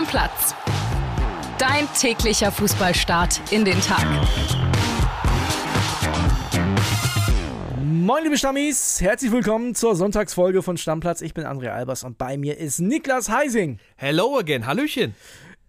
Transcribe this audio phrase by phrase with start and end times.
[0.00, 0.54] Stammplatz.
[1.58, 4.06] Dein täglicher Fußballstart in den Tag.
[7.82, 11.20] Moin liebe Stammis, herzlich willkommen zur Sonntagsfolge von Stammplatz.
[11.20, 13.78] Ich bin André Albers und bei mir ist Niklas Heising.
[13.96, 15.14] Hello again, Hallöchen.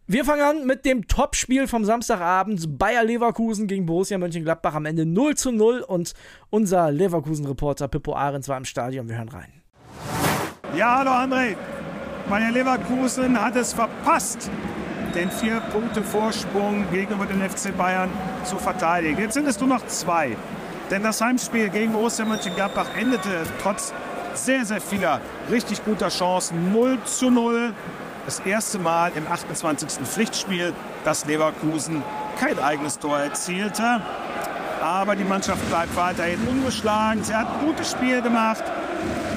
[0.07, 2.79] Wir fangen an mit dem Topspiel vom Samstagabend.
[2.79, 6.13] Bayer Leverkusen gegen Borussia Mönchengladbach am Ende 0 zu 0 und
[6.50, 9.09] unser Leverkusen-Reporter Pippo Ahrens war im Stadion.
[9.09, 9.61] Wir hören rein.
[10.77, 11.57] Ja, hallo André.
[12.32, 14.49] Bayer Leverkusen hat es verpasst,
[15.13, 18.09] den vier Punkte Vorsprung gegenüber den FC Bayern
[18.45, 19.20] zu verteidigen.
[19.20, 20.38] Jetzt sind es nur noch zwei.
[20.89, 23.91] Denn das Heimspiel gegen Borussia Mönchengladbach endete trotz
[24.34, 25.20] sehr, sehr vieler
[25.52, 27.73] richtig guter Chancen 0 zu 0.
[28.23, 29.89] Das erste Mal im 28.
[30.08, 30.72] Pflichtspiel,
[31.03, 32.02] dass Leverkusen
[32.39, 34.00] kein eigenes Tor erzielte.
[34.81, 37.25] Aber die Mannschaft bleibt weiterhin ungeschlagen.
[37.25, 38.63] Sie hat ein gutes Spiel gemacht,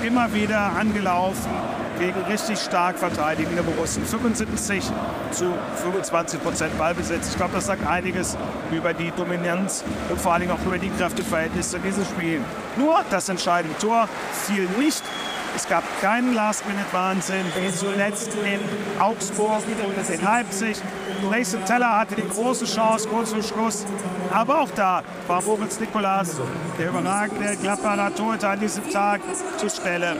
[0.04, 1.50] immer wieder angelaufen
[1.98, 4.04] gegen richtig stark verteidigende Borussen.
[4.04, 4.84] 75
[5.30, 5.52] zu
[5.82, 7.30] 25 Prozent Ballbesitz.
[7.30, 8.36] Ich glaube, das sagt einiges
[8.70, 12.41] über die Dominanz und vor allem auch über die Kräfteverhältnisse in diesem Spiel.
[12.77, 14.08] Nur das entscheidende Tor
[14.46, 15.02] fiel nicht
[15.56, 18.58] es gab keinen Last-Minute-Wahnsinn, wie zuletzt in
[19.00, 20.76] Augsburg und in Leipzig.
[21.22, 23.86] Nathan Teller hatte die große Chance kurz vor Schluss.
[24.32, 26.41] Aber auch da war Moritz Nikolas,
[26.76, 29.20] der überragende Gladbacher Torhüter an diesem Tag,
[29.56, 30.16] zur Stelle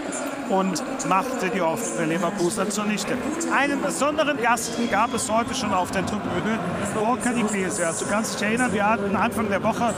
[0.49, 3.17] und machte die Hoffnung der Leverkusener zunichte.
[3.57, 6.59] Einen besonderen Gasten gab es heute schon auf der Tribüne,
[6.95, 7.99] Borkan Iglesias.
[7.99, 9.95] Du kannst dich erinnern, wir hatten Anfang der Woche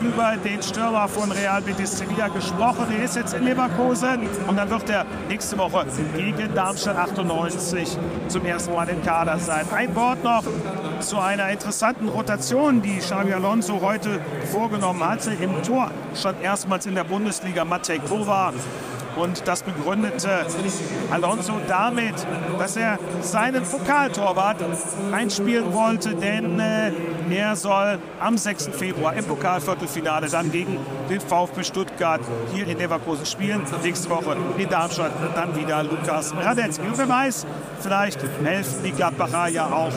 [0.00, 2.86] über den Stürmer von Real Betis Sevilla gesprochen.
[2.96, 8.44] Er ist jetzt in Leverkusen und dann wird er nächste Woche gegen Darmstadt 98 zum
[8.44, 9.66] ersten Mal im Kader sein.
[9.74, 10.44] Ein Wort noch
[11.00, 15.32] zu einer interessanten Rotation, die Xavi Alonso heute vorgenommen hatte.
[15.32, 18.52] Im Tor stand erstmals in der Bundesliga Matej Kova.
[19.16, 20.46] Und das begründete
[21.10, 22.14] Alonso damit,
[22.58, 24.58] dass er seinen Pokaltorwart
[25.12, 26.92] einspielen wollte, denn äh,
[27.30, 28.70] er soll am 6.
[28.72, 32.20] Februar im Pokalviertelfinale dann gegen den VfB Stuttgart
[32.52, 33.62] hier in Leverkusen spielen.
[33.82, 36.86] Nächste Woche in Darmstadt dann wieder Lukas Radetzky.
[36.86, 37.46] Und wer weiß,
[37.80, 39.92] vielleicht helfen die Gladbacher ja auch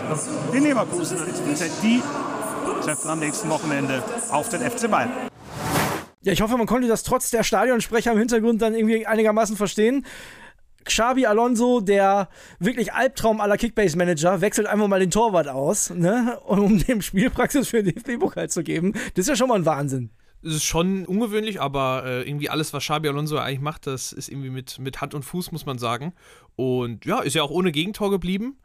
[0.53, 1.17] den Leverkusen.
[1.81, 2.01] Die
[2.83, 5.32] treffen am nächsten Wochenende auf den FC Bayern.
[6.23, 10.05] Ja, ich hoffe, man konnte das trotz der Stadionsprecher im Hintergrund dann irgendwie einigermaßen verstehen.
[10.85, 12.29] Xabi Alonso, der
[12.59, 17.83] wirklich Albtraum aller Kickbase-Manager, wechselt einfach mal den Torwart aus, ne, um dem Spielpraxis für
[17.83, 18.93] den DFB-Pokal zu geben.
[19.15, 20.11] Das ist ja schon mal ein Wahnsinn.
[20.41, 24.29] Es ist schon ungewöhnlich, aber äh, irgendwie alles, was Xabi Alonso eigentlich macht, das ist
[24.29, 26.13] irgendwie mit, mit Hand und Fuß, muss man sagen.
[26.55, 28.57] Und ja, ist ja auch ohne Gegentor geblieben.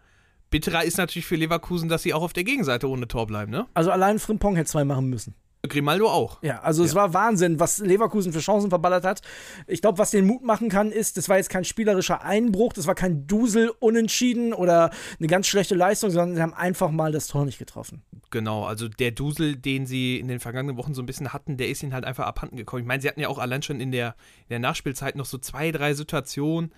[0.51, 3.67] Bitterer ist natürlich für Leverkusen, dass sie auch auf der Gegenseite ohne Tor bleiben, ne?
[3.75, 5.35] Also allein Frimpong hätte zwei machen müssen.
[5.67, 6.43] Grimaldo auch.
[6.43, 6.89] Ja, also ja.
[6.89, 9.23] es war Wahnsinn, was Leverkusen für Chancen verballert hat.
[9.67, 12.87] Ich glaube, was den Mut machen kann, ist, das war jetzt kein spielerischer Einbruch, das
[12.87, 17.27] war kein Dusel unentschieden oder eine ganz schlechte Leistung, sondern sie haben einfach mal das
[17.27, 18.03] Tor nicht getroffen.
[18.31, 21.69] Genau, also der Dusel, den sie in den vergangenen Wochen so ein bisschen hatten, der
[21.69, 22.83] ist ihnen halt einfach abhanden gekommen.
[22.83, 25.39] Ich meine, sie hatten ja auch allein schon in der, in der Nachspielzeit noch so
[25.39, 26.73] zwei, drei Situationen,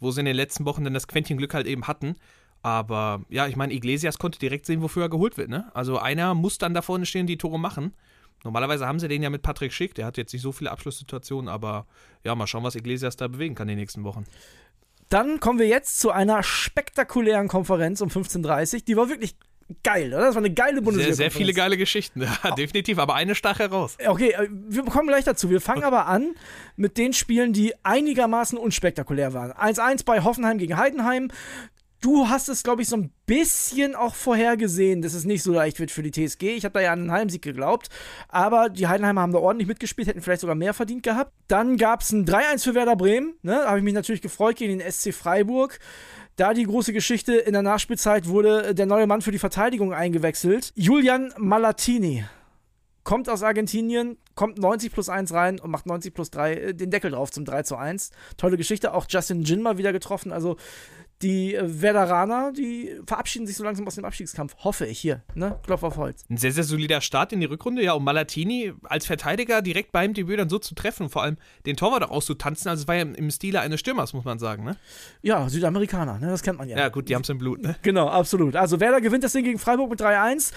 [0.00, 2.16] wo sie in den letzten Wochen dann das Quäntchen Glück halt eben hatten.
[2.62, 5.48] Aber ja, ich meine, Iglesias konnte direkt sehen, wofür er geholt wird.
[5.48, 5.70] Ne?
[5.74, 7.92] Also einer muss dann da vorne stehen, die Tore machen.
[8.44, 11.48] Normalerweise haben sie den ja mit Patrick Schick, der hat jetzt nicht so viele Abschlusssituationen,
[11.48, 11.86] aber
[12.24, 14.24] ja, mal schauen, was Iglesias da bewegen kann in den nächsten Wochen.
[15.08, 18.80] Dann kommen wir jetzt zu einer spektakulären Konferenz um 15.30 Uhr.
[18.82, 19.36] Die war wirklich
[19.82, 20.26] geil, oder?
[20.26, 21.14] Das war eine geile Bundesliga.
[21.14, 23.96] Sehr, sehr viele geile Geschichten, ja, definitiv, aber eine stach heraus.
[24.04, 25.50] Okay, äh, wir kommen gleich dazu.
[25.50, 26.34] Wir fangen aber an
[26.76, 29.52] mit den Spielen, die einigermaßen unspektakulär waren.
[29.52, 31.30] 1-1 bei Hoffenheim gegen Heidenheim.
[32.00, 35.80] Du hast es, glaube ich, so ein bisschen auch vorhergesehen, dass es nicht so leicht
[35.80, 36.54] wird für die TSG.
[36.54, 37.88] Ich habe da ja an einen Heimsieg geglaubt.
[38.28, 41.32] Aber die Heidenheimer haben da ordentlich mitgespielt, hätten vielleicht sogar mehr verdient gehabt.
[41.48, 43.34] Dann gab es ein 3-1 für Werder Bremen.
[43.42, 43.52] Ne?
[43.52, 45.78] Da habe ich mich natürlich gefreut gegen den SC Freiburg.
[46.36, 50.72] Da die große Geschichte in der Nachspielzeit wurde der neue Mann für die Verteidigung eingewechselt.
[50.74, 52.26] Julian Malatini
[53.04, 56.90] kommt aus Argentinien, kommt 90 plus 1 rein und macht 90 plus 3 äh, den
[56.90, 58.10] Deckel drauf zum 3 zu 1.
[58.36, 58.92] Tolle Geschichte.
[58.92, 60.32] Auch Justin Jin mal wieder getroffen.
[60.32, 60.56] Also
[61.22, 64.54] die Werderaner, die verabschieden sich so langsam aus dem Abstiegskampf.
[64.58, 65.58] Hoffe ich hier, ne?
[65.64, 66.24] Klopf auf Holz.
[66.28, 67.94] Ein sehr, sehr solider Start in die Rückrunde, ja.
[67.94, 71.76] Und Malatini als Verteidiger direkt beim Debüt dann so zu treffen und vor allem den
[71.76, 72.68] Torwart auch auszutanzen.
[72.68, 74.76] Also es war ja im Stile eines Stürmers, muss man sagen, ne?
[75.22, 76.28] Ja, Südamerikaner, ne?
[76.28, 76.76] Das kennt man ja.
[76.76, 77.76] Ja, gut, die haben es im Blut, ne?
[77.82, 78.54] Genau, absolut.
[78.54, 80.52] Also Werder gewinnt das Ding gegen Freiburg mit 3-1.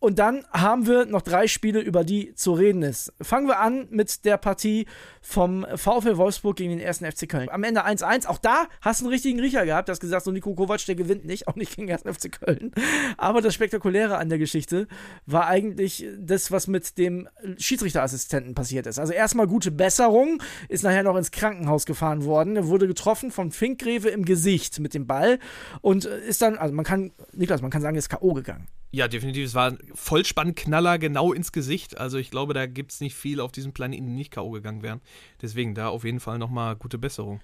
[0.00, 3.12] Und dann haben wir noch drei Spiele, über die zu reden ist.
[3.20, 4.86] Fangen wir an mit der Partie
[5.20, 7.50] vom VfL Wolfsburg gegen den ersten FC Köln.
[7.50, 8.26] Am Ende 1-1.
[8.26, 9.88] Auch da hast du einen richtigen Riecher gehabt.
[9.88, 12.32] Du hast gesagt, so Nico Kovac, der gewinnt nicht, auch nicht gegen den ersten FC
[12.32, 12.72] Köln.
[13.18, 14.88] Aber das Spektakuläre an der Geschichte
[15.26, 18.98] war eigentlich das, was mit dem Schiedsrichterassistenten passiert ist.
[18.98, 22.56] Also erstmal gute Besserung, ist nachher noch ins Krankenhaus gefahren worden.
[22.56, 25.38] Er wurde getroffen von Finkgreve im Gesicht mit dem Ball
[25.82, 28.32] und ist dann, also man kann, Niklas, man kann sagen, ist K.O.
[28.32, 28.66] gegangen.
[28.92, 29.46] Ja, definitiv.
[29.46, 31.98] Es war Vollspannknaller genau ins Gesicht.
[31.98, 34.50] Also ich glaube, da gibt es nicht viel auf diesem Planeten, die nicht K.O.
[34.50, 35.00] gegangen wären.
[35.42, 37.40] Deswegen da auf jeden Fall nochmal gute Besserung.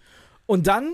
[0.46, 0.92] Und dann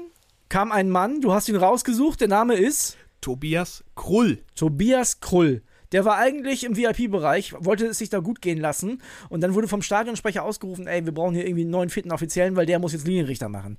[0.48, 4.42] kam ein Mann, du hast ihn rausgesucht, der Name ist Tobias Krull.
[4.54, 5.62] Tobias Krull.
[5.92, 9.02] Der war eigentlich im VIP-Bereich, wollte es sich da gut gehen lassen.
[9.28, 12.56] Und dann wurde vom Stadionsprecher ausgerufen, ey, wir brauchen hier irgendwie einen neuen vierten Offiziellen,
[12.56, 13.78] weil der muss jetzt Linienrichter machen.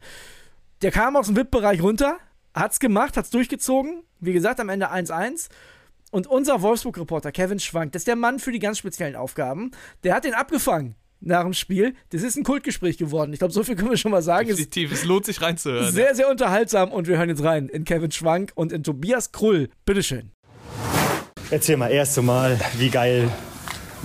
[0.84, 2.18] Der kam aus dem VIP-Bereich runter,
[2.54, 4.04] hat's gemacht, hat's durchgezogen.
[4.20, 5.50] Wie gesagt, am Ende 1-1.
[6.14, 9.72] Und unser Wolfsburg-Reporter Kevin Schwank, das ist der Mann für die ganz speziellen Aufgaben,
[10.04, 11.96] der hat den abgefangen nach dem Spiel.
[12.12, 13.34] Das ist ein Kultgespräch geworden.
[13.34, 14.48] Ich glaube, so viel können wir schon mal sagen.
[14.48, 15.92] Definitiv, es lohnt sich reinzuhören.
[15.92, 16.14] Sehr, ja.
[16.14, 19.70] sehr unterhaltsam und wir hören jetzt rein in Kevin Schwank und in Tobias Krull.
[19.88, 20.30] Bitteschön.
[21.50, 23.28] Erzähl mal, erste Mal, wie geil.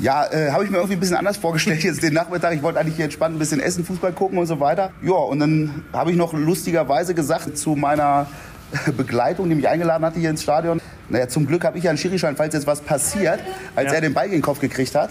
[0.01, 2.55] Ja, äh, habe ich mir irgendwie ein bisschen anders vorgestellt jetzt den Nachmittag.
[2.55, 4.93] Ich wollte eigentlich hier entspannt ein bisschen essen, Fußball gucken und so weiter.
[5.03, 8.29] Ja, und dann habe ich noch lustigerweise gesagt zu meiner
[8.97, 10.81] Begleitung, die mich eingeladen hatte hier ins Stadion.
[11.09, 13.41] Naja, zum Glück habe ich ja einen Schirischein, falls jetzt was passiert,
[13.75, 13.95] als ja.
[13.95, 15.11] er den Ball in den Kopf gekriegt hat.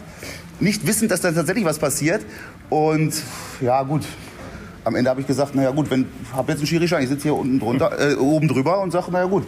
[0.60, 2.26] Nicht wissend, dass da tatsächlich was passiert.
[2.70, 3.14] Und
[3.62, 4.04] ja, gut.
[4.84, 7.36] Am Ende habe ich gesagt, naja gut, wenn habe jetzt einen Schirischein, ich sitze hier
[7.36, 9.46] unten drunter, äh, oben drüber und sage, naja gut,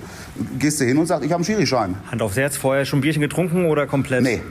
[0.57, 1.95] gehst du hin und sagst, ich habe einen Schirischein.
[2.11, 4.21] Hand aufs Herz, vorher schon ein Bierchen getrunken oder komplett?
[4.21, 4.41] Nee.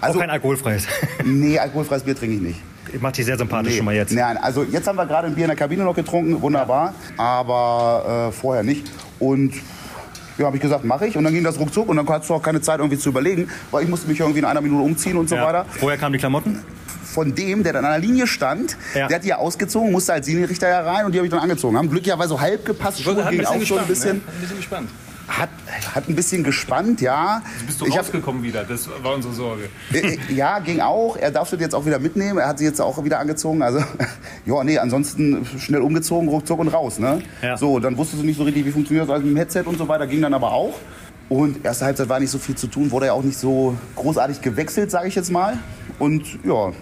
[0.00, 0.86] Also, Auch kein alkoholfreies?
[1.24, 2.60] nee, alkoholfreies Bier trinke ich nicht.
[2.94, 3.76] Ich mache dich sehr sympathisch nee.
[3.76, 4.12] schon mal jetzt.
[4.12, 8.28] Nein, also jetzt haben wir gerade ein Bier in der Kabine noch getrunken, wunderbar, aber
[8.28, 8.90] äh, vorher nicht.
[9.18, 9.52] Und
[10.38, 11.16] ja, habe ich gesagt, mache ich.
[11.16, 13.48] Und dann ging das ruckzuck und dann hattest du auch keine Zeit irgendwie zu überlegen,
[13.70, 15.46] weil ich musste mich irgendwie in einer Minute umziehen und so ja.
[15.46, 15.66] weiter.
[15.80, 16.60] Woher kamen die Klamotten?
[17.04, 19.06] Von dem, der dann an der Linie stand, ja.
[19.06, 21.40] der hat die ja ausgezogen, musste als Linienrichter ja rein und die habe ich dann
[21.40, 21.78] angezogen.
[21.78, 24.16] Haben glücklicherweise so halb gepasst, Schuhe ging auch schon ein bisschen.
[24.16, 24.22] Ne?
[24.26, 24.90] Ein bisschen gespannt.
[25.38, 25.48] Hat,
[25.94, 27.42] hat ein bisschen gespannt, ja.
[27.44, 29.68] Also bist du ich rausgekommen hab, wieder, das war unsere Sorge.
[29.92, 31.16] Äh, äh, ja, ging auch.
[31.16, 32.38] Er darf das jetzt auch wieder mitnehmen.
[32.38, 33.62] Er hat sie jetzt auch wieder angezogen.
[33.62, 33.80] Also,
[34.46, 36.98] ja, nee, ansonsten schnell umgezogen, ruckzuck und raus.
[36.98, 37.22] Ne?
[37.42, 37.56] Ja.
[37.56, 39.78] So, dann wusstest du nicht so richtig, wie funktioniert das also mit dem Headset und
[39.78, 40.06] so weiter.
[40.06, 40.74] Ging dann aber auch.
[41.28, 44.40] Und erste Halbzeit war nicht so viel zu tun, wurde ja auch nicht so großartig
[44.40, 45.58] gewechselt, sage ich jetzt mal.
[45.98, 46.72] Und ja,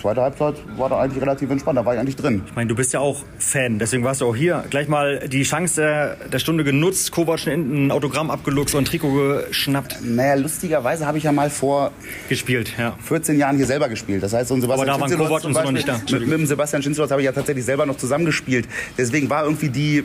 [0.00, 2.42] zweite Halbzeit war da eigentlich relativ entspannt, da war ich eigentlich drin.
[2.46, 4.64] Ich meine, du bist ja auch Fan, deswegen warst du auch hier.
[4.70, 8.84] Gleich mal die Chance der, der Stunde genutzt, Kovac hinten ein Autogramm abgeluchst und ein
[8.84, 9.12] Trikot
[9.48, 9.98] geschnappt.
[10.02, 11.92] Naja, lustigerweise habe ich ja mal vor
[12.28, 12.96] gespielt, ja.
[13.02, 14.22] 14 Jahren hier selber gespielt.
[14.22, 16.00] Das heißt, ein Sebastian Aber da waren Kovac und so noch nicht da.
[16.10, 18.68] Mit, mit dem Sebastian Schinzlos habe ich ja tatsächlich selber noch zusammengespielt.
[18.96, 20.04] Deswegen war irgendwie die,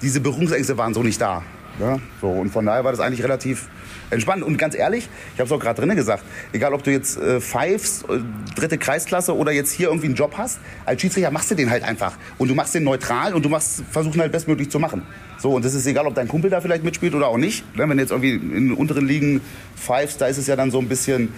[0.00, 1.42] diese Berührungsängste waren so nicht da.
[1.80, 3.68] Ja, so, und von daher war das eigentlich relativ
[4.12, 4.42] entspannt.
[4.42, 6.22] Und ganz ehrlich, ich habe es auch gerade drinnen gesagt,
[6.52, 8.18] egal ob du jetzt äh, pfeifst, äh,
[8.54, 11.82] dritte Kreisklasse oder jetzt hier irgendwie einen Job hast, als Schiedsrichter machst du den halt
[11.82, 12.16] einfach.
[12.38, 15.02] Und du machst den neutral und du machst, versuchen halt bestmöglich zu machen.
[15.38, 17.64] So, und das ist egal, ob dein Kumpel da vielleicht mitspielt oder auch nicht.
[17.76, 19.40] Ne, wenn du jetzt irgendwie in den unteren Ligen
[19.76, 21.30] pfeifst, da ist es ja dann so ein bisschen,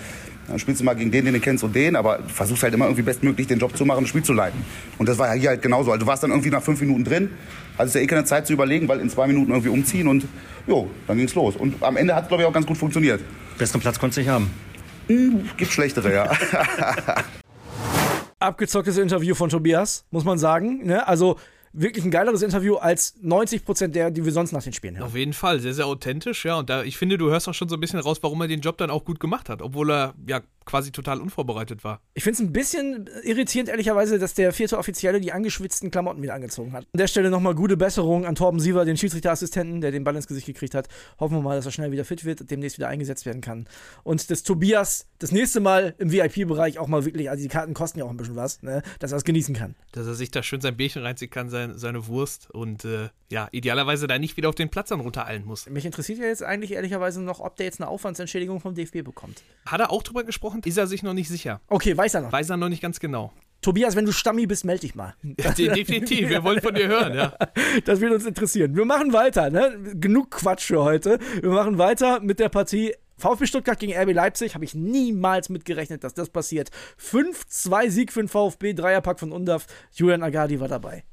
[0.49, 2.87] dann spielst du mal gegen den, den du kennst und den, aber versuchst halt immer
[2.87, 4.61] irgendwie bestmöglich den Job zu machen, ein Spiel zu leiten.
[4.99, 5.91] Und das war ja hier halt genauso.
[5.91, 7.31] Also du warst dann irgendwie nach fünf Minuten drin,
[7.79, 10.26] hattest ja eh keine Zeit zu überlegen, weil in zwei Minuten irgendwie umziehen und
[10.67, 11.56] jo, dann ging's los.
[11.56, 13.21] Und am Ende hat es, glaube ich, auch ganz gut funktioniert.
[13.59, 14.50] Besseren Platz konntest du nicht haben.
[15.09, 16.31] Hm, gibt schlechtere, ja.
[18.38, 20.87] Abgezocktes Interview von Tobias, muss man sagen.
[20.87, 21.06] Ne?
[21.06, 21.38] Also
[21.73, 25.06] wirklich ein geileres Interview als 90 Prozent der, die wir sonst nach den Spielen hören.
[25.06, 26.56] Auf jeden Fall, sehr, sehr authentisch, ja.
[26.59, 28.61] Und da, ich finde, du hörst auch schon so ein bisschen raus, warum er den
[28.61, 32.01] Job dann auch gut gemacht hat, obwohl er ja quasi total unvorbereitet war.
[32.15, 36.35] Ich finde es ein bisschen irritierend, ehrlicherweise, dass der vierte Offizielle die angeschwitzten Klamotten wieder
[36.35, 36.85] angezogen hat.
[36.93, 40.27] An der Stelle nochmal gute Besserung an Torben Siever, den Schiedsrichterassistenten, der den Ball ins
[40.27, 40.89] Gesicht gekriegt hat.
[41.19, 43.67] Hoffen wir mal, dass er schnell wieder fit wird, demnächst wieder eingesetzt werden kann.
[44.03, 47.99] Und dass Tobias das nächste Mal im VIP-Bereich auch mal wirklich, also die Karten kosten
[47.99, 49.75] ja auch ein bisschen was, ne, dass er es genießen kann.
[49.93, 53.49] Dass er sich da schön sein Bierchen reinziehen kann, sein, seine Wurst und äh, ja,
[53.53, 55.69] idealerweise da nicht wieder auf den Platz dann runtereilen muss.
[55.69, 59.43] Mich interessiert ja jetzt eigentlich ehrlicherweise noch, ob der jetzt eine Aufwandsentschädigung vom DFB bekommt.
[59.67, 60.54] Hat er auch drüber gesprochen?
[60.65, 61.61] Ist er sich noch nicht sicher?
[61.69, 62.32] Okay, weiß er noch.
[62.32, 63.32] Weiß er noch nicht ganz genau.
[63.65, 65.15] Tobias, wenn du Stammi bist, melde dich mal.
[65.23, 67.32] Definitiv, wir wollen von dir hören, ja.
[67.87, 68.77] Das wird uns interessieren.
[68.77, 69.79] Wir machen weiter, ne?
[69.94, 71.19] Genug Quatsch für heute.
[71.41, 74.55] Wir machen weiter mit der Partie VfB Stuttgart gegen RB Leipzig.
[74.55, 76.70] Habe ich niemals mitgerechnet, dass das passiert.
[77.01, 79.67] 5-2 Sieg für den VfB, Dreierpack von Undaf.
[79.93, 81.05] Julian Agadi war dabei.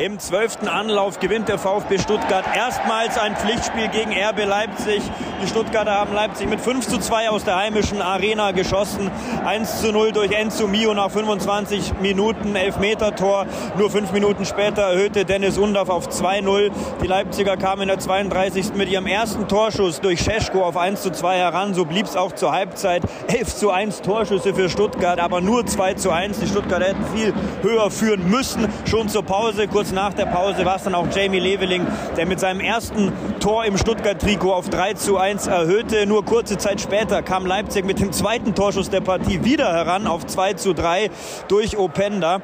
[0.00, 5.00] Im zwölften Anlauf gewinnt der VfB Stuttgart erstmals ein Pflichtspiel gegen RB Leipzig.
[5.40, 9.08] Die Stuttgarter haben Leipzig mit 5 zu 2 aus der heimischen Arena geschossen.
[9.44, 13.46] 1 zu 0 durch Enzo Mio nach 25 Minuten Elfmeter-Tor.
[13.78, 16.72] Nur fünf Minuten später erhöhte Dennis Undaff auf 2-0.
[17.00, 18.74] Die Leipziger kamen in der 32.
[18.74, 21.72] mit ihrem ersten Torschuss durch Scheschko auf 1 zu 2 heran.
[21.74, 23.02] So blieb es auch zur Halbzeit.
[23.28, 26.40] 11 zu 1 Torschüsse für Stuttgart, aber nur 2 zu 1.
[26.40, 27.32] Die Stuttgarter hätten viel
[27.62, 28.66] höher führen müssen.
[28.86, 31.86] Schon zur Pause, kurz nach der Pause, war es dann auch Jamie Leveling,
[32.16, 36.06] der mit seinem ersten Tor im Stuttgart-Trikot auf 3 zu 1 erhöhte.
[36.06, 40.26] Nur kurze Zeit später kam Leipzig mit dem zweiten Torschuss der Partie wieder heran auf
[40.26, 41.10] 2 zu 3
[41.48, 42.40] durch Openda.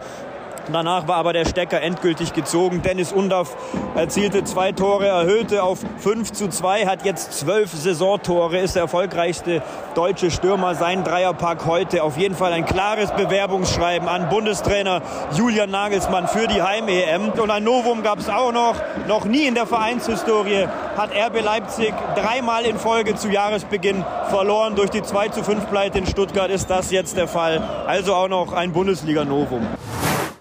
[0.72, 2.82] Danach war aber der Stecker endgültig gezogen.
[2.82, 3.56] Dennis Undaff
[3.94, 9.62] erzielte zwei Tore, erhöhte auf 5 zu 2, hat jetzt zwölf Saisontore, ist der erfolgreichste
[9.94, 10.74] deutsche Stürmer.
[10.74, 15.02] Sein Dreierpack heute auf jeden Fall ein klares Bewerbungsschreiben an Bundestrainer
[15.36, 17.30] Julian Nagelsmann für die Heim-EM.
[17.30, 18.76] Und ein Novum gab es auch noch.
[19.08, 24.74] Noch nie in der Vereinshistorie hat RB Leipzig dreimal in Folge zu Jahresbeginn verloren.
[24.76, 27.62] Durch die 2 zu 5 Pleite in Stuttgart ist das jetzt der Fall.
[27.86, 29.66] Also auch noch ein Bundesliga-Novum.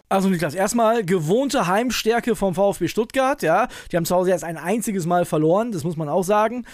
[0.10, 3.68] Also Niklas, erstmal gewohnte Heimstärke vom VfB Stuttgart, ja.
[3.92, 6.66] Die haben zu Hause erst ein einziges Mal verloren, das muss man auch sagen.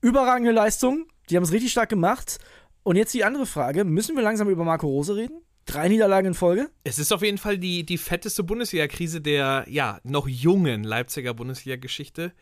[0.00, 2.38] Überragende Leistung, die haben es richtig stark gemacht.
[2.82, 5.42] Und jetzt die andere Frage, müssen wir langsam über Marco Rose reden?
[5.66, 6.70] Drei Niederlagen in Folge?
[6.82, 12.32] Es ist auf jeden Fall die, die fetteste Bundesliga-Krise der, ja, noch jungen Leipziger Bundesliga-Geschichte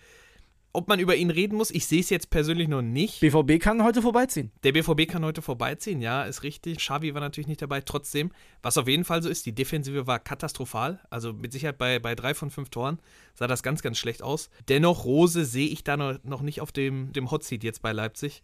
[0.72, 3.20] ob man über ihn reden muss, ich sehe es jetzt persönlich noch nicht.
[3.20, 4.52] BVB kann heute vorbeiziehen.
[4.62, 6.78] Der BVB kann heute vorbeiziehen, ja, ist richtig.
[6.78, 7.80] Xavi war natürlich nicht dabei.
[7.80, 8.30] Trotzdem,
[8.62, 11.00] was auf jeden Fall so ist, die Defensive war katastrophal.
[11.10, 12.98] Also mit Sicherheit bei, bei drei von fünf Toren
[13.34, 14.50] sah das ganz, ganz schlecht aus.
[14.68, 17.92] Dennoch, Rose sehe ich da noch, noch nicht auf dem, dem Hot Seat jetzt bei
[17.92, 18.42] Leipzig.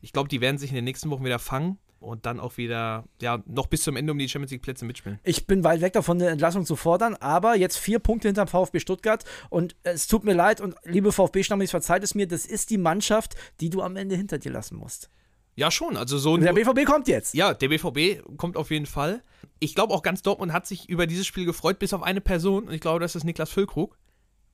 [0.00, 3.04] Ich glaube, die werden sich in den nächsten Wochen wieder fangen und dann auch wieder,
[3.20, 5.18] ja, noch bis zum Ende um die Champions League Plätze mitspielen.
[5.24, 8.80] Ich bin weit weg davon, eine Entlassung zu fordern, aber jetzt vier Punkte hinterm VfB
[8.80, 12.78] Stuttgart und es tut mir leid und liebe VfB-Stammis, verzeiht es mir, das ist die
[12.78, 15.10] Mannschaft, die du am Ende hinter dir lassen musst.
[15.56, 15.96] Ja, schon.
[15.96, 17.34] Also so der BVB kommt jetzt.
[17.34, 19.22] Ja, der BVB kommt auf jeden Fall.
[19.60, 22.64] Ich glaube auch ganz Dortmund hat sich über dieses Spiel gefreut, bis auf eine Person.
[22.64, 23.96] Und ich glaube, das ist Niklas Füllkrug.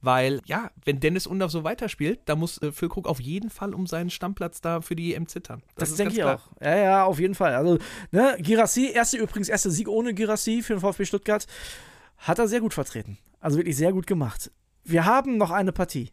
[0.03, 3.87] Weil, ja, wenn Dennis Undaff so weiterspielt, da muss äh, Füllkrug auf jeden Fall um
[3.87, 5.63] seinen Stammplatz da für die EM zittern.
[5.77, 6.49] Das, das denke ich auch.
[6.61, 7.55] Ja, ja, auf jeden Fall.
[7.55, 7.79] Also,
[8.11, 11.47] ne, Girassi, erste übrigens, erster Sieg ohne Girassi für den VfB Stuttgart,
[12.17, 13.19] hat er sehr gut vertreten.
[13.41, 14.51] Also wirklich sehr gut gemacht.
[14.85, 16.11] Wir haben noch eine Partie.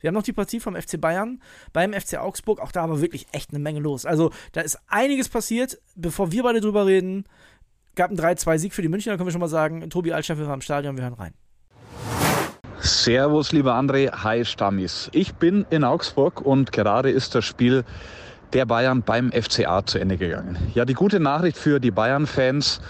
[0.00, 1.40] Wir haben noch die Partie vom FC Bayern
[1.72, 2.60] beim FC Augsburg.
[2.60, 4.04] Auch da war wirklich echt eine Menge los.
[4.04, 5.80] Also, da ist einiges passiert.
[5.96, 7.24] Bevor wir beide drüber reden,
[7.94, 9.88] gab ein 3-2-Sieg für die Münchner, können wir schon mal sagen.
[9.90, 11.34] Tobi Altscheffel war im Stadion, wir hören rein.
[12.84, 14.10] Servus, lieber André.
[14.12, 15.08] Hi, Stammis.
[15.14, 17.82] Ich bin in Augsburg und gerade ist das Spiel
[18.52, 20.58] der Bayern beim FCA zu Ende gegangen.
[20.74, 22.82] Ja, die gute Nachricht für die Bayern-Fans,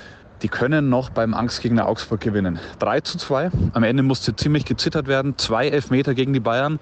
[0.42, 2.58] die können noch beim Angstgegner Augsburg gewinnen.
[2.80, 3.52] 3 zu 2.
[3.72, 5.38] Am Ende musste ziemlich gezittert werden.
[5.38, 6.80] Zwei Elfmeter gegen die Bayern.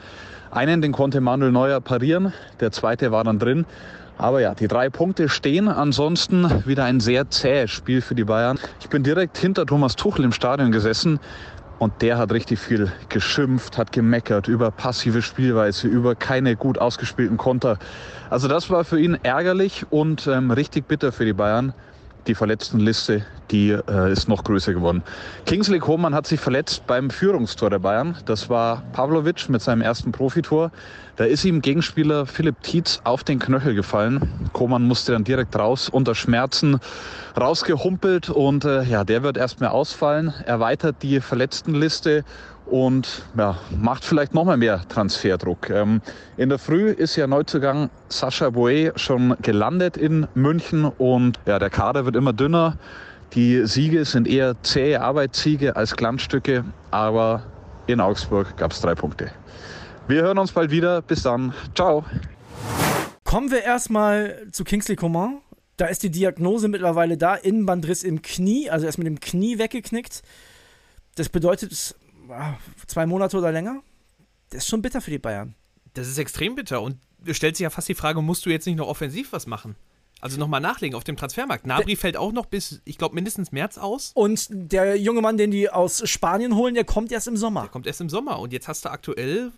[0.51, 2.33] Einen, den konnte Manuel Neuer parieren.
[2.61, 3.67] Der zweite war dann drin.
[4.17, 5.69] Aber ja, die drei Punkte stehen.
[5.69, 8.59] Ansonsten wieder ein sehr zähes Spiel für die Bayern.
[8.81, 11.21] Ich bin direkt hinter Thomas Tuchel im Stadion gesessen.
[11.83, 17.39] Und der hat richtig viel geschimpft, hat gemeckert über passive Spielweise, über keine gut ausgespielten
[17.39, 17.77] Konter.
[18.31, 21.75] Also das war für ihn ärgerlich und ähm, richtig bitter für die Bayern
[22.27, 25.03] die Verletztenliste, die äh, ist noch größer geworden.
[25.47, 28.17] Kingsley Coman hat sich verletzt beim Führungstor der Bayern.
[28.25, 30.71] Das war Pavlovic mit seinem ersten Profitor.
[31.17, 34.49] Da ist ihm Gegenspieler Philipp Tietz auf den Knöchel gefallen.
[34.53, 36.81] Coman musste dann direkt raus, unter Schmerzen
[37.39, 42.25] rausgehumpelt und äh, ja, der wird erstmal ausfallen, erweitert die Verletztenliste
[42.67, 45.71] und ja, macht vielleicht noch mal mehr Transferdruck.
[45.71, 46.01] Ähm,
[46.37, 51.71] in der Früh ist ja Neuzugang Sascha Boe schon gelandet in München und ja, der
[51.71, 52.79] Kader wird immer dünner.
[53.35, 57.43] Die Siege sind eher zähe Arbeitssiege als Glanzstücke, aber
[57.87, 59.31] in Augsburg gab es drei Punkte.
[60.09, 61.01] Wir hören uns bald wieder.
[61.01, 61.55] Bis dann.
[61.75, 62.05] Ciao.
[63.25, 65.41] Kommen wir erstmal zu Kingsley Coman.
[65.77, 67.35] Da ist die Diagnose mittlerweile da.
[67.35, 70.23] Innenbandriss im Knie, also er ist mit dem Knie weggeknickt.
[71.15, 71.95] Das bedeutet,
[72.87, 73.83] zwei Monate oder länger.
[74.51, 75.55] Das ist schon bitter für die Bayern.
[75.95, 76.83] Das ist extrem bitter.
[76.83, 76.99] Und
[77.31, 79.77] stellt sich ja fast die Frage, musst du jetzt nicht noch offensiv was machen?
[80.21, 81.67] Also nochmal nachlegen auf dem Transfermarkt.
[81.67, 84.13] Nabri fällt auch noch bis, ich glaube, mindestens März aus.
[84.15, 87.63] Und der junge Mann, den die aus Spanien holen, der kommt erst im Sommer.
[87.63, 88.39] Der kommt erst im Sommer.
[88.39, 89.51] Und jetzt hast du aktuell,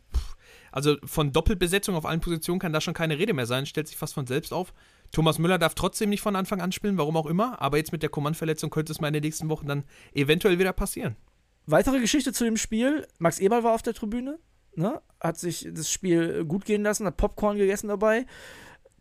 [0.72, 3.66] also von Doppelbesetzung auf allen Positionen kann da schon keine Rede mehr sein.
[3.66, 4.72] Stellt sich fast von selbst auf.
[5.12, 7.60] Thomas Müller darf trotzdem nicht von Anfang an spielen, warum auch immer.
[7.60, 10.72] Aber jetzt mit der Kommandverletzung könnte es mal in den nächsten Wochen dann eventuell wieder
[10.72, 11.14] passieren.
[11.66, 14.38] Weitere Geschichte zu dem Spiel: Max Eberl war auf der Tribüne,
[14.74, 15.00] ne?
[15.20, 18.26] hat sich das Spiel gut gehen lassen, hat Popcorn gegessen dabei.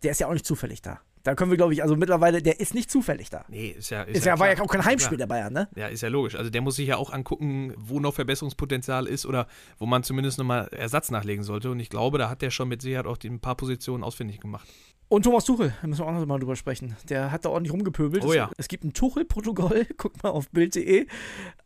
[0.03, 1.01] Der ist ja auch nicht zufällig da.
[1.24, 3.46] Da können wir, glaube ich, also mittlerweile, der ist nicht zufällig da.
[3.48, 4.03] Nee, ist ja.
[4.03, 5.27] Ist ja, war ja auch kein Heimspiel Klar.
[5.27, 5.70] der Bayern, ne?
[5.74, 6.36] Ja, ist ja logisch.
[6.36, 10.38] Also der muss sich ja auch angucken, wo noch Verbesserungspotenzial ist oder wo man zumindest
[10.38, 11.72] nochmal Ersatz nachlegen sollte.
[11.72, 14.41] Und ich glaube, da hat der schon mit Sicherheit auch die ein paar Positionen ausfindig
[14.41, 14.67] gemacht.
[15.13, 16.98] Und Thomas Tuchel, da müssen wir auch noch mal drüber sprechen.
[17.08, 18.25] Der hat da ordentlich rumgepöbelt.
[18.25, 18.50] Oh ja.
[18.58, 21.05] es gibt ein Tuchel-Protokoll, guck mal auf Bild.de.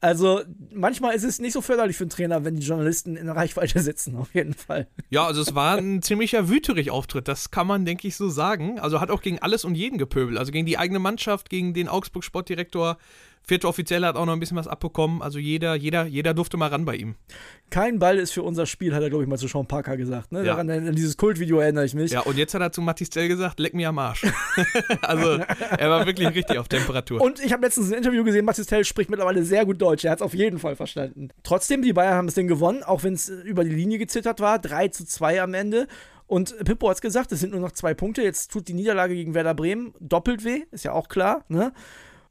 [0.02, 0.42] Also
[0.74, 4.18] manchmal ist es nicht so förderlich für einen Trainer, wenn die Journalisten in Reichweite sitzen,
[4.18, 4.90] auf jeden Fall.
[5.10, 8.82] Ja, also es war ein ziemlicher Wüterich-Auftritt, das kann man, denke ich, so sagen.
[8.82, 10.38] Also hat auch gegen alles und jeden gepöbelt.
[10.38, 12.98] Also gegen die eigene Mannschaft, gegen den Augsburg-Sportdirektor.
[13.48, 15.22] Vierte Offizielle hat auch noch ein bisschen was abbekommen.
[15.22, 17.16] Also jeder, jeder, jeder durfte mal ran bei ihm.
[17.70, 20.34] Kein Ball ist für unser Spiel, hat er, glaube ich, mal zu Sean Parker gesagt.
[20.34, 20.40] Ne?
[20.40, 20.58] Ja.
[20.58, 22.12] Daran, an dieses Kultvideo erinnere ich mich.
[22.12, 24.26] Ja, und jetzt hat er zu Mathis Zell gesagt, leck mir am Arsch.
[25.02, 25.42] also
[25.78, 27.22] er war wirklich richtig auf Temperatur.
[27.22, 30.04] Und ich habe letztens ein Interview gesehen, Mathis Tell spricht mittlerweile sehr gut Deutsch.
[30.04, 31.30] Er hat es auf jeden Fall verstanden.
[31.44, 34.60] Trotzdem, die Bayern haben das Ding gewonnen, auch wenn es über die Linie gezittert war.
[34.60, 35.88] 3 zu 2 am Ende.
[36.26, 38.22] Und Pippo hat es gesagt, es sind nur noch zwei Punkte.
[38.22, 41.46] Jetzt tut die Niederlage gegen Werder Bremen doppelt weh, ist ja auch klar.
[41.48, 41.72] Ne?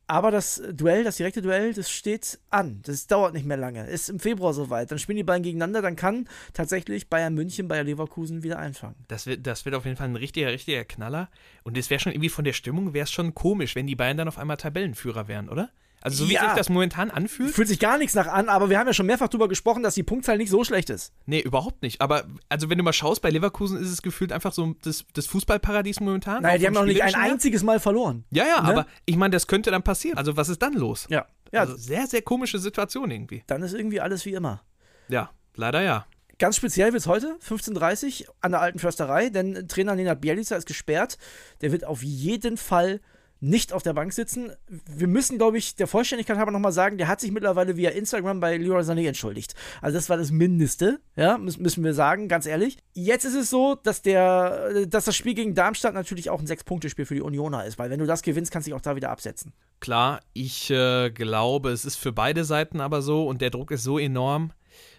[0.08, 2.80] Aber das Duell, das direkte Duell, das steht an.
[2.84, 3.86] Das dauert nicht mehr lange.
[3.86, 4.90] Ist im Februar soweit.
[4.90, 5.82] Dann spielen die beiden gegeneinander.
[5.82, 8.94] Dann kann tatsächlich Bayern München, Bayer Leverkusen wieder einfangen.
[9.08, 11.28] Das wird, das wird auf jeden Fall ein richtiger, richtiger Knaller.
[11.64, 14.16] Und es wäre schon irgendwie von der Stimmung, wäre es schon komisch, wenn die Bayern
[14.16, 15.70] dann auf einmal Tabellenführer wären, oder?
[16.06, 16.44] Also so wie Ja.
[16.44, 17.50] sich das momentan anfühlt?
[17.52, 19.94] Fühlt sich gar nichts nach an, aber wir haben ja schon mehrfach darüber gesprochen, dass
[19.96, 21.12] die Punktzahl nicht so schlecht ist.
[21.26, 22.00] Nee, überhaupt nicht.
[22.00, 25.26] Aber also wenn du mal schaust, bei Leverkusen ist es gefühlt einfach so das, das
[25.26, 26.42] Fußballparadies momentan.
[26.42, 28.24] Naja, die haben noch nicht ein einziges Mal verloren.
[28.30, 28.68] Ja, ja, Ne?
[28.68, 30.16] aber ich meine, das könnte dann passieren.
[30.16, 31.06] Also was ist dann los?
[31.10, 31.26] Ja.
[31.52, 33.42] Ja, Also sehr, sehr komische Situation irgendwie.
[33.48, 34.62] dann ist irgendwie alles wie immer.
[35.08, 36.06] Ja, leider ja.
[36.38, 40.54] Ganz speziell wird es heute, 15.30 Uhr, an der alten Försterei, denn Trainer Nenad Bielica
[40.54, 41.18] ist gesperrt.
[41.62, 43.00] Der wird auf jeden Fall
[43.40, 44.50] nicht auf der Bank sitzen.
[44.68, 48.40] Wir müssen, glaube ich, der Vollständigkeit halber nochmal sagen, der hat sich mittlerweile via Instagram
[48.40, 49.54] bei Leroy Sané entschuldigt.
[49.82, 52.78] Also das war das Mindeste, ja, müssen, wir sagen, ganz ehrlich.
[52.94, 57.04] Jetzt ist es so, dass, der, dass das Spiel gegen Darmstadt natürlich auch ein Sechs-Punkte-Spiel
[57.04, 59.10] für die Unioner ist, weil wenn du das gewinnst, kannst du dich auch da wieder
[59.10, 59.52] absetzen.
[59.80, 63.82] Klar, ich äh, glaube, es ist für beide Seiten aber so und der Druck ist
[63.82, 64.52] so enorm,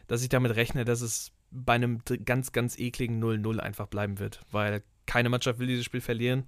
[0.08, 4.42] dass ich damit rechne, dass es bei einem ganz, ganz ekligen 0-0 einfach bleiben wird,
[4.52, 6.46] weil keine Mannschaft will dieses Spiel verlieren.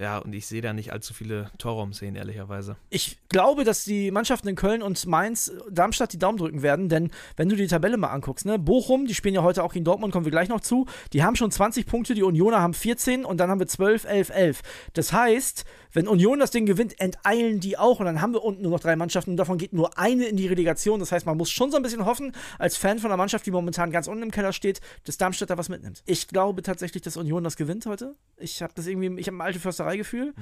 [0.00, 2.76] Ja, und ich sehe da nicht allzu viele Torraumszenen, ehrlicherweise.
[2.88, 7.10] Ich glaube, dass die Mannschaften in Köln und Mainz Darmstadt die Daumen drücken werden, denn
[7.36, 10.10] wenn du die Tabelle mal anguckst, ne, Bochum, die spielen ja heute auch gegen Dortmund,
[10.10, 13.38] kommen wir gleich noch zu, die haben schon 20 Punkte, die Unioner haben 14 und
[13.38, 14.60] dann haben wir 12, 11, 11.
[14.94, 18.62] Das heißt, wenn Union das Ding gewinnt, enteilen die auch und dann haben wir unten
[18.62, 21.00] nur noch drei Mannschaften und davon geht nur eine in die Relegation.
[21.00, 23.50] Das heißt, man muss schon so ein bisschen hoffen, als Fan von einer Mannschaft, die
[23.50, 26.02] momentan ganz unten im Keller steht, dass Darmstadt da was mitnimmt.
[26.06, 28.14] Ich glaube tatsächlich, dass Union das gewinnt heute.
[28.38, 29.58] Ich habe das irgendwie, ich habe ein alte
[29.90, 30.34] Förstereigefühl.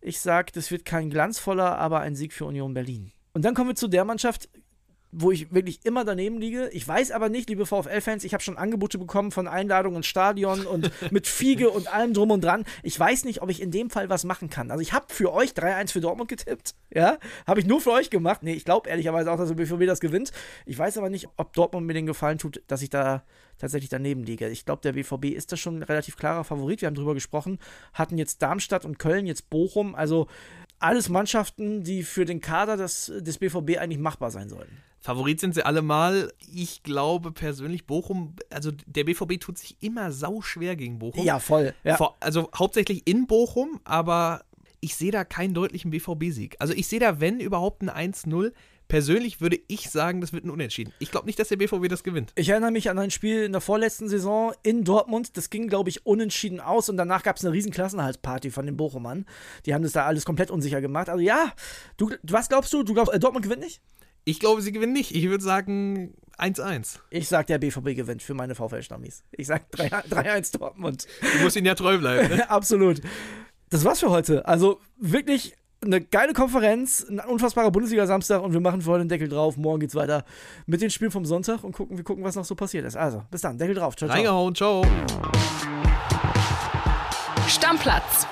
[0.00, 3.12] Ich sage, das wird kein glanzvoller, aber ein Sieg für Union Berlin.
[3.32, 4.48] Und dann kommen wir zu der Mannschaft,
[5.18, 6.68] wo ich wirklich immer daneben liege.
[6.72, 10.66] Ich weiß aber nicht, liebe VfL-Fans, ich habe schon Angebote bekommen von Einladungen ins Stadion
[10.66, 12.64] und mit Fiege und allem drum und dran.
[12.82, 14.70] Ich weiß nicht, ob ich in dem Fall was machen kann.
[14.70, 16.74] Also ich habe für euch 3-1 für Dortmund getippt.
[16.92, 18.42] Ja, habe ich nur für euch gemacht.
[18.42, 20.32] Nee, ich glaube ehrlicherweise auch, dass der BVB das gewinnt.
[20.66, 23.24] Ich weiß aber nicht, ob Dortmund mir den Gefallen tut, dass ich da
[23.58, 24.48] tatsächlich daneben liege.
[24.48, 26.82] Ich glaube, der BVB ist da schon ein relativ klarer Favorit.
[26.82, 27.58] Wir haben drüber gesprochen.
[27.94, 29.94] Hatten jetzt Darmstadt und Köln, jetzt Bochum.
[29.94, 30.26] Also
[30.78, 34.76] alles Mannschaften, die für den Kader des, des BVB eigentlich machbar sein sollten.
[35.00, 36.32] Favorit sind sie allemal.
[36.52, 41.24] Ich glaube persönlich, Bochum, also der BVB tut sich immer sau schwer gegen Bochum.
[41.24, 41.74] Ja, voll.
[41.84, 41.96] Ja.
[41.96, 44.42] Vor, also hauptsächlich in Bochum, aber
[44.80, 46.56] ich sehe da keinen deutlichen BVB-Sieg.
[46.58, 48.52] Also ich sehe da, wenn überhaupt ein 1-0.
[48.88, 50.92] Persönlich würde ich sagen, das wird ein Unentschieden.
[50.98, 52.32] Ich glaube nicht, dass der BVB das gewinnt.
[52.36, 55.36] Ich erinnere mich an ein Spiel in der vorletzten Saison in Dortmund.
[55.36, 58.76] Das ging, glaube ich, unentschieden aus und danach gab es eine riesen Klassenhaltsparty von den
[58.76, 59.26] Bochumern.
[59.64, 61.08] Die haben das da alles komplett unsicher gemacht.
[61.08, 61.52] Also ja,
[61.96, 62.82] du, was glaubst du?
[62.82, 63.80] Du glaubst, äh, Dortmund gewinnt nicht?
[64.24, 65.14] Ich glaube, sie gewinnen nicht.
[65.14, 66.98] Ich würde sagen 1-1.
[67.10, 69.24] Ich sag, der BVB gewinnt für meine VfL-Stammis.
[69.30, 71.06] Ich sag 3 3-1 Dortmund.
[71.20, 72.36] Du musst ihnen ja treu bleiben.
[72.36, 72.50] Ne?
[72.50, 73.00] Absolut.
[73.70, 74.46] Das war's für heute.
[74.46, 79.28] Also wirklich eine geile Konferenz, ein unfassbarer Bundesliga-Samstag und wir machen für heute den Deckel
[79.28, 79.56] drauf.
[79.56, 80.24] Morgen geht's weiter
[80.66, 82.96] mit den Spielen vom Sonntag und gucken, wir gucken, was noch so passiert ist.
[82.96, 83.96] Also, bis dann, Deckel drauf.
[83.96, 84.16] Ciao, ciao.
[84.16, 84.84] Reingehauen, ciao.
[87.48, 88.26] Stammplatz.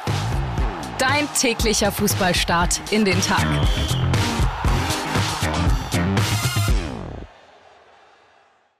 [0.99, 3.47] Dein täglicher Fußballstart in den Tag.